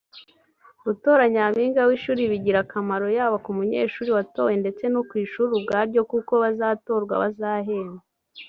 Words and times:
“Gutora 0.85 1.23
Nyampinga 1.33 1.81
w’ishiri 1.87 2.23
bigira 2.31 2.59
akamaro 2.65 3.07
yaba 3.17 3.37
ku 3.45 3.51
munyeshuri 3.57 4.09
watowe 4.17 4.53
ndetse 4.61 4.83
no 4.93 5.01
ku 5.07 5.13
ishuri 5.25 5.51
ubwaryo 5.57 6.01
kuko 6.11 6.31
abazatorwa 6.39 7.13
bazahembwa 7.23 8.01